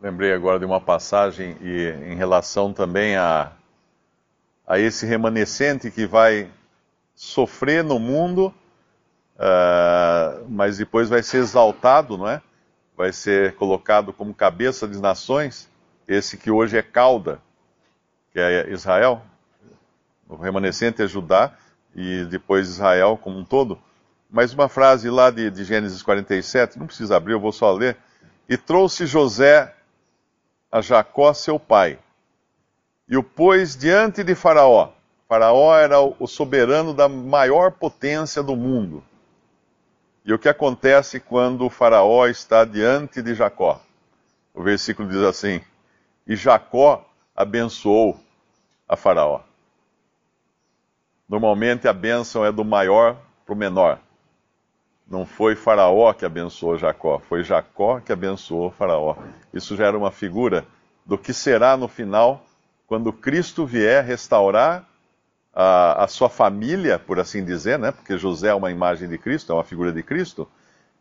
Lembrei 0.00 0.32
agora 0.32 0.58
de 0.58 0.64
uma 0.64 0.80
passagem 0.80 1.56
e, 1.60 1.88
em 2.12 2.14
relação 2.14 2.72
também 2.72 3.16
a, 3.16 3.52
a 4.66 4.78
esse 4.78 5.06
remanescente 5.06 5.90
que 5.90 6.06
vai 6.06 6.50
sofrer 7.14 7.82
no 7.82 7.98
mundo, 7.98 8.52
uh, 9.36 10.44
mas 10.48 10.76
depois 10.76 11.08
vai 11.08 11.22
ser 11.22 11.38
exaltado, 11.38 12.18
não 12.18 12.28
é? 12.28 12.42
Vai 12.96 13.12
ser 13.12 13.54
colocado 13.56 14.12
como 14.12 14.34
cabeça 14.34 14.88
das 14.88 15.00
nações, 15.00 15.68
esse 16.08 16.36
que 16.36 16.50
hoje 16.50 16.78
é 16.78 16.82
cauda, 16.82 17.40
que 18.32 18.40
é 18.40 18.70
Israel, 18.70 19.22
o 20.28 20.36
remanescente 20.36 21.02
é 21.02 21.06
Judá 21.06 21.52
e 21.94 22.24
depois 22.24 22.68
Israel 22.68 23.18
como 23.20 23.38
um 23.38 23.44
todo. 23.44 23.78
Mas 24.30 24.52
uma 24.52 24.68
frase 24.68 25.08
lá 25.08 25.30
de, 25.30 25.50
de 25.50 25.64
Gênesis 25.64 26.02
47, 26.02 26.78
não 26.78 26.86
precisa 26.86 27.16
abrir, 27.16 27.32
eu 27.32 27.40
vou 27.40 27.52
só 27.52 27.72
ler. 27.72 27.96
E 28.48 28.56
trouxe 28.56 29.06
José 29.06 29.72
a 30.70 30.80
Jacó, 30.80 31.32
seu 31.32 31.58
pai, 31.58 31.98
e 33.08 33.16
o 33.16 33.22
pôs 33.22 33.76
diante 33.76 34.24
de 34.24 34.34
Faraó. 34.34 34.90
Faraó 35.28 35.76
era 35.76 36.00
o 36.00 36.26
soberano 36.26 36.92
da 36.92 37.08
maior 37.08 37.72
potência 37.72 38.42
do 38.42 38.56
mundo. 38.56 39.02
E 40.26 40.32
o 40.32 40.38
que 40.40 40.48
acontece 40.48 41.20
quando 41.20 41.64
o 41.64 41.70
Faraó 41.70 42.26
está 42.26 42.64
diante 42.64 43.22
de 43.22 43.32
Jacó? 43.32 43.80
O 44.52 44.60
versículo 44.60 45.08
diz 45.08 45.22
assim: 45.22 45.60
E 46.26 46.34
Jacó 46.34 47.08
abençoou 47.34 48.18
a 48.88 48.96
Faraó. 48.96 49.42
Normalmente 51.28 51.86
a 51.86 51.92
bênção 51.92 52.44
é 52.44 52.50
do 52.50 52.64
maior 52.64 53.16
para 53.44 53.54
o 53.54 53.56
menor. 53.56 54.00
Não 55.06 55.24
foi 55.24 55.54
Faraó 55.54 56.12
que 56.12 56.24
abençoou 56.24 56.76
Jacó, 56.76 57.20
foi 57.20 57.44
Jacó 57.44 58.00
que 58.00 58.12
abençoou 58.12 58.72
Faraó. 58.72 59.14
Isso 59.54 59.76
já 59.76 59.86
era 59.86 59.96
uma 59.96 60.10
figura 60.10 60.66
do 61.04 61.16
que 61.16 61.32
será 61.32 61.76
no 61.76 61.86
final, 61.86 62.44
quando 62.88 63.12
Cristo 63.12 63.64
vier 63.64 64.04
restaurar 64.04 64.84
a, 65.58 66.04
a 66.04 66.08
sua 66.08 66.28
família, 66.28 66.98
por 66.98 67.18
assim 67.18 67.42
dizer, 67.42 67.78
né? 67.78 67.90
porque 67.90 68.18
José 68.18 68.48
é 68.48 68.54
uma 68.54 68.70
imagem 68.70 69.08
de 69.08 69.16
Cristo, 69.16 69.52
é 69.52 69.54
uma 69.54 69.64
figura 69.64 69.90
de 69.90 70.02
Cristo, 70.02 70.46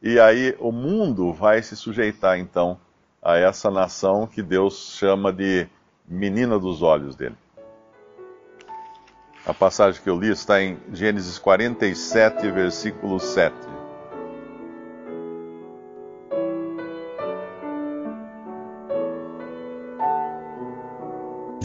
e 0.02 0.18
aí 0.18 0.56
o 0.60 0.72
mundo 0.72 1.34
vai 1.34 1.62
se 1.62 1.76
sujeitar 1.76 2.40
então 2.40 2.80
a 3.22 3.38
essa 3.38 3.70
nação 3.70 4.26
que 4.26 4.42
Deus 4.42 4.96
chama 4.98 5.34
de 5.34 5.68
menina 6.08 6.58
dos 6.58 6.82
olhos 6.82 7.18
dele. 7.18 7.36
A 9.46 9.54
passagem 9.54 10.02
que 10.02 10.10
eu 10.10 10.18
li 10.18 10.32
está 10.32 10.62
em 10.62 10.80
Gênesis 10.94 11.38
47, 11.38 12.50
versículo 12.50 13.20
7. 13.20 13.75